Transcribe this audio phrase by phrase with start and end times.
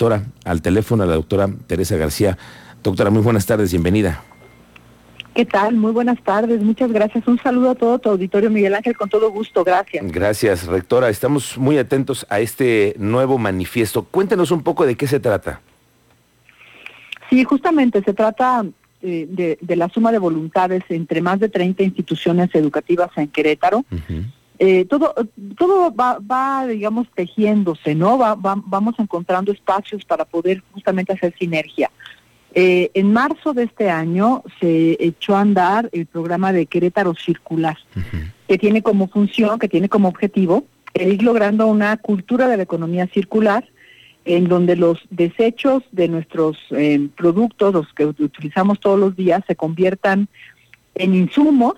[0.00, 2.38] rectora al teléfono, a la doctora Teresa García.
[2.82, 4.22] Doctora, muy buenas tardes, bienvenida.
[5.34, 5.74] ¿Qué tal?
[5.74, 7.28] Muy buenas tardes, muchas gracias.
[7.28, 10.10] Un saludo a todo tu auditorio, Miguel Ángel, con todo gusto, gracias.
[10.10, 11.10] Gracias, rectora.
[11.10, 14.04] Estamos muy atentos a este nuevo manifiesto.
[14.04, 15.60] Cuéntenos un poco de qué se trata.
[17.28, 18.64] Sí, justamente se trata
[19.02, 23.84] eh, de, la suma de voluntades entre más de 30 instituciones educativas en Querétaro.
[24.62, 25.14] Eh, todo
[25.56, 28.18] todo va, digamos, tejiéndose, ¿no?
[28.18, 31.90] vamos encontrando espacios para poder justamente hacer sinergia.
[32.52, 37.78] Eh, en marzo de este año se echó a andar el programa de Querétaro Circular,
[38.46, 42.64] que tiene como función, que tiene como objetivo el ir logrando una cultura de la
[42.64, 43.64] economía circular,
[44.26, 49.56] en donde los desechos de nuestros eh, productos, los que utilizamos todos los días, se
[49.56, 50.28] conviertan
[50.96, 51.76] en insumos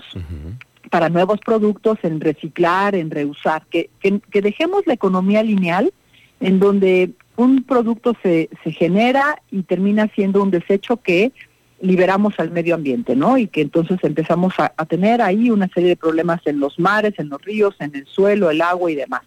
[0.92, 5.90] para nuevos productos, en reciclar, en reusar, que, que dejemos la economía lineal,
[6.38, 11.32] en donde un producto se, se genera y termina siendo un desecho que
[11.80, 13.38] liberamos al medio ambiente, ¿no?
[13.38, 17.30] Y que entonces empezamos a, tener ahí una serie de problemas en los mares, en
[17.30, 19.22] los ríos, en el suelo, el agua y demás.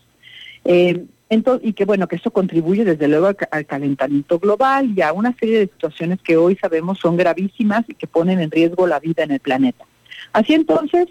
[0.66, 5.12] Eh, entonces, y que bueno, que esto contribuye desde luego al, calentamiento global y a
[5.14, 9.00] una serie de situaciones que hoy sabemos son gravísimas y que ponen en riesgo la
[9.00, 9.84] vida en el planeta.
[10.32, 11.08] Así entonces,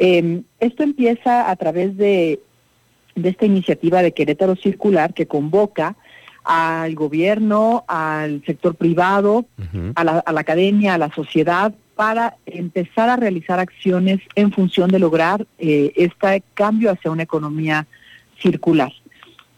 [0.00, 2.40] eh, esto empieza a través de,
[3.14, 5.94] de esta iniciativa de Querétaro Circular que convoca
[6.42, 9.44] al gobierno, al sector privado,
[9.94, 15.46] a, la, academia, a la sociedad, para empezar a realizar acciones en función de lograr
[15.58, 17.86] eh, este cambio hacia una economía
[18.40, 18.92] circular.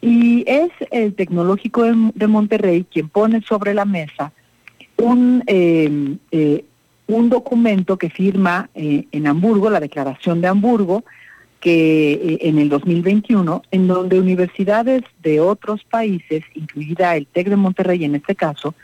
[0.00, 4.32] Y es el tecnológico de, Monterrey quien pone sobre la mesa
[4.96, 6.64] un, em, eh,
[7.06, 11.04] un documento que firma eh, en Hamburgo, la Declaración de Hamburgo,
[11.60, 17.56] que eh, en el 2021, en donde universidades de otros países, incluida el TEC de
[17.56, 18.74] Monterrey en este caso,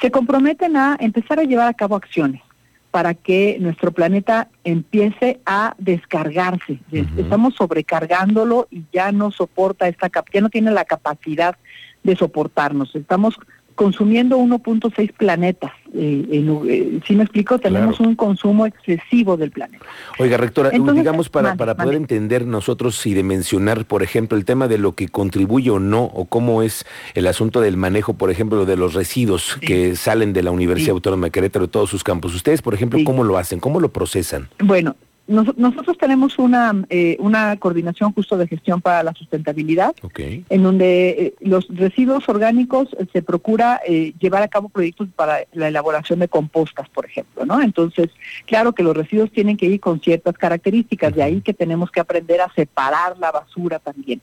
[0.00, 2.42] se comprometen a empezar a llevar a cabo acciones
[2.90, 6.80] para que nuestro planeta empiece a descargarse.
[7.16, 11.56] Estamos sobrecargándolo y ya no soporta esta ya no tiene la capacidad
[12.02, 12.94] de soportarnos.
[12.94, 13.38] Estamos
[13.80, 15.72] consumiendo 1.6 planetas.
[15.94, 16.26] Eh,
[16.68, 19.86] eh, si me explico, tenemos un consumo excesivo del planeta.
[20.18, 24.76] Oiga, rectora, digamos para, para poder entender nosotros y dimensionar, por ejemplo, el tema de
[24.76, 28.76] lo que contribuye o no, o cómo es el asunto del manejo, por ejemplo, de
[28.76, 32.34] los residuos que salen de la Universidad Autónoma de Querétaro, de todos sus campos.
[32.34, 33.60] Ustedes, por ejemplo, ¿cómo lo hacen?
[33.60, 34.50] ¿Cómo lo procesan?
[34.58, 34.94] Bueno,
[35.30, 41.34] nosotros tenemos una, eh, una coordinación justo de gestión para la sustentabilidad, en donde eh,
[41.40, 43.80] los residuos orgánicos eh, se procura
[44.18, 47.62] llevar a cabo proyectos para la elaboración de compostas, por ejemplo, ¿no?
[47.62, 48.10] Entonces,
[48.46, 52.00] claro que los residuos tienen que ir con ciertas características, de ahí que tenemos que
[52.00, 54.20] aprender a separar la basura también.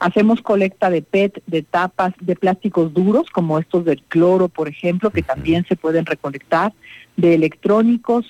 [0.00, 5.10] Hacemos colecta de PET, de tapas, de plásticos duros, como estos del cloro, por ejemplo,
[5.10, 6.72] que también se pueden recolectar,
[7.16, 8.26] de electrónicos,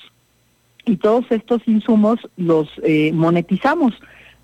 [0.84, 3.94] y todos estos insumos los eh, monetizamos,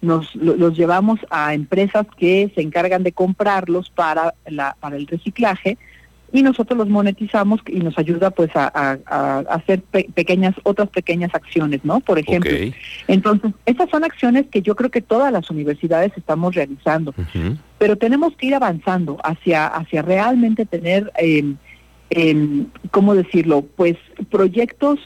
[0.00, 5.78] nos los llevamos a empresas que se encargan de comprarlos para la para el reciclaje
[6.32, 8.98] y nosotros los monetizamos y nos ayuda pues a,
[9.48, 12.00] hacer pequeñas otras pequeñas acciones, ¿no?
[12.00, 12.52] Por ejemplo.
[13.08, 17.14] Entonces, estas son acciones que yo creo que todas las universidades estamos realizando,
[17.78, 21.54] pero tenemos que ir avanzando hacia hacia realmente tener eh,
[22.10, 23.62] eh, ¿cómo decirlo?
[23.62, 23.96] Pues
[24.30, 25.00] proyectos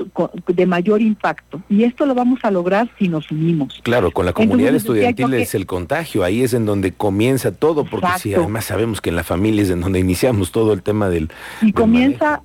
[0.47, 1.63] de mayor impacto.
[1.69, 3.81] Y esto lo vamos a lograr si nos unimos.
[3.83, 8.09] Claro, con la comunidad estudiantil es el contagio, ahí es en donde comienza todo, porque
[8.19, 11.31] si además sabemos que en la familia es en donde iniciamos todo el tema del...
[11.63, 12.43] Y comienza...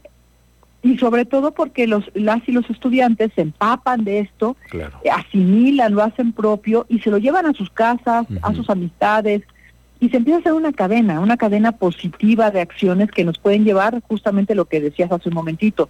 [0.81, 4.55] Y sobre todo porque los las y los estudiantes se empapan de esto,
[5.11, 9.41] asimilan, lo hacen propio y se lo llevan a sus casas, a sus amistades,
[9.99, 13.63] y se empieza a hacer una cadena, una cadena positiva de acciones que nos pueden
[13.63, 15.89] llevar justamente lo que decías hace un momentito,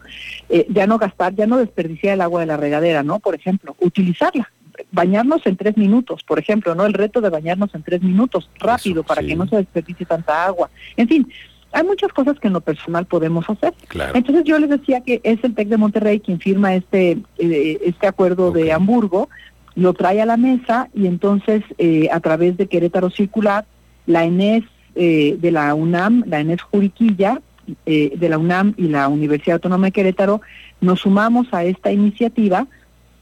[0.49, 3.19] eh, ya no gastar, ya no desperdiciar el agua de la regadera, ¿no?
[3.19, 4.51] Por ejemplo, utilizarla,
[4.91, 6.85] bañarnos en tres minutos, por ejemplo, ¿no?
[6.85, 10.69] El reto de bañarnos en tres minutos, rápido, para que no se desperdicie tanta agua.
[10.97, 11.27] En fin,
[11.71, 13.73] hay muchas cosas que en lo personal podemos hacer.
[14.13, 18.07] Entonces yo les decía que es el TEC de Monterrey quien firma este, eh, este
[18.07, 19.29] acuerdo de Hamburgo,
[19.75, 23.65] lo trae a la mesa y entonces eh, a través de Querétaro Circular
[24.05, 24.63] la ENES
[24.95, 27.41] eh, de la UNAM, la ENES Juriquilla
[27.85, 30.41] eh, de la UNAM y la Universidad Autónoma de Querétaro,
[30.81, 32.67] nos sumamos a esta iniciativa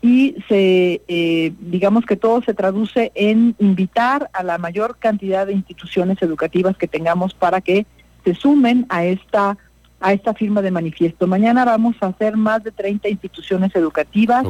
[0.01, 5.53] y se, eh, digamos que todo se traduce en invitar a la mayor cantidad de
[5.53, 7.85] instituciones educativas que tengamos para que
[8.25, 9.57] se sumen a esta
[10.03, 11.27] a esta firma de manifiesto.
[11.27, 14.45] Mañana vamos a hacer más de 30 instituciones educativas,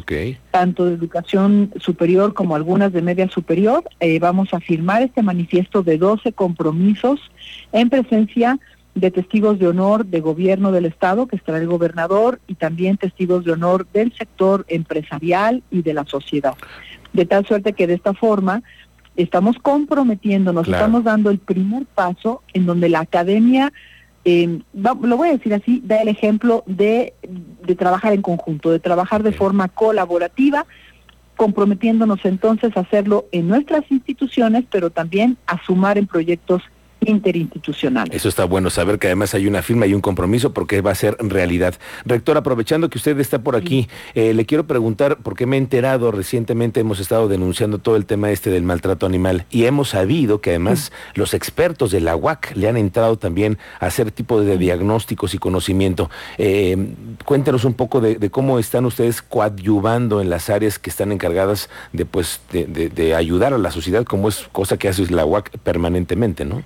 [0.49, 3.83] tanto de educación superior como algunas de media superior.
[3.99, 7.19] Eh, vamos a firmar este manifiesto de 12 compromisos
[7.71, 8.59] en presencia
[8.95, 13.45] de testigos de honor de gobierno del Estado, que estará el gobernador, y también testigos
[13.45, 16.55] de honor del sector empresarial y de la sociedad.
[17.13, 18.63] De tal suerte que de esta forma
[19.15, 23.71] estamos comprometiéndonos, estamos dando el primer paso en donde la academia,
[24.25, 27.13] eh, lo voy a decir así, da el ejemplo de,
[27.65, 30.65] de trabajar en conjunto, de trabajar de forma colaborativa,
[31.35, 36.61] comprometiéndonos entonces a hacerlo en nuestras instituciones, pero también a sumar en proyectos
[37.07, 38.09] interinstitucional.
[38.11, 40.95] Eso está bueno saber que además hay una firma y un compromiso porque va a
[40.95, 41.75] ser realidad.
[42.05, 46.11] Rector, aprovechando que usted está por aquí, eh, le quiero preguntar, porque me he enterado
[46.11, 50.51] recientemente, hemos estado denunciando todo el tema este del maltrato animal y hemos sabido que
[50.51, 55.33] además los expertos de la UAC le han entrado también a hacer tipo de diagnósticos
[55.33, 56.09] y conocimiento.
[56.37, 56.95] Eh,
[57.25, 62.05] cuéntenos un poco de, cómo están ustedes coadyuvando en las áreas que están encargadas de,
[62.05, 66.45] pues, de, de ayudar a la sociedad, como es cosa que hace la UAC permanentemente,
[66.45, 66.63] ¿no?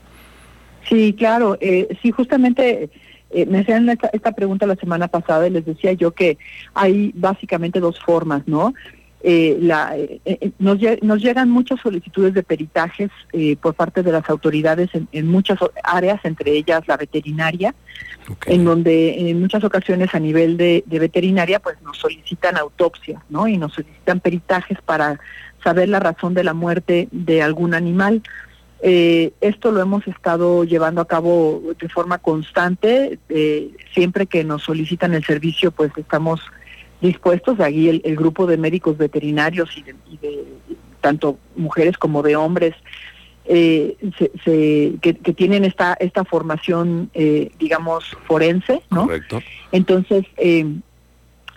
[0.89, 1.57] Sí, claro.
[1.59, 2.89] Eh, sí, justamente
[3.29, 6.37] eh, me hacían esta, pregunta la semana pasada y les decía yo que
[6.73, 8.73] hay básicamente dos formas, ¿no?
[9.21, 13.09] Eh, la, eh, nos, nos, llegan muchas solicitudes de peritajes
[13.59, 17.73] por parte de las autoridades en, muchas áreas, entre ellas la veterinaria,
[18.45, 23.47] en donde en muchas ocasiones a nivel de, de veterinaria pues nos solicitan autopsias, ¿no?
[23.47, 25.19] Y nos solicitan peritajes para
[25.63, 28.21] saber la razón de la muerte de algún animal.
[28.81, 33.19] Eh, esto lo hemos estado llevando a cabo de forma constante.
[33.29, 36.41] Eh, siempre que nos solicitan el servicio, pues estamos
[37.01, 37.59] dispuestos.
[37.59, 39.83] Aquí el, grupo de médicos veterinarios y
[40.18, 40.45] de,
[41.01, 42.75] tanto mujeres como de hombres
[43.45, 43.95] eh,
[45.01, 47.09] que, tienen esta esta formación,
[47.59, 49.06] digamos, forense, ¿no?
[49.06, 49.41] Correcto.
[49.71, 50.25] Entonces,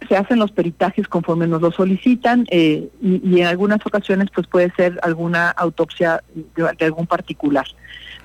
[0.09, 4.73] se hacen los peritajes conforme nos lo solicitan eh, y, en algunas ocasiones pues puede
[4.75, 7.67] ser alguna autopsia de, algún particular.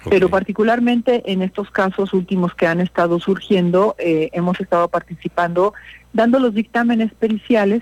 [0.08, 5.74] Pero particularmente en estos casos últimos que han estado surgiendo, eh, hemos estado participando
[6.14, 7.82] dando los dictámenes periciales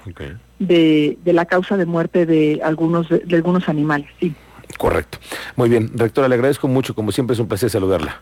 [0.57, 4.07] de, de, la causa de muerte de algunos de algunos animales.
[4.21, 4.33] Sí.
[4.77, 5.17] Correcto.
[5.55, 8.21] Muy bien, rectora, le agradezco mucho, como siempre es un placer saludarla.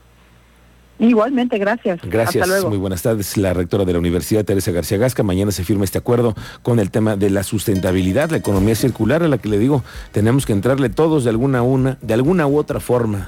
[1.01, 2.00] Igualmente, gracias.
[2.03, 3.36] Gracias, muy buenas tardes.
[3.36, 5.24] La rectora de la Universidad, Teresa García Gasca.
[5.24, 9.27] Mañana se firma este acuerdo con el tema de la sustentabilidad, la economía circular, a
[9.27, 12.80] la que le digo, tenemos que entrarle todos de alguna una, de alguna u otra
[12.80, 13.27] forma.